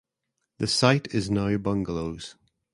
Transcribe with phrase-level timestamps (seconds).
[0.57, 2.35] The site is now bungalows.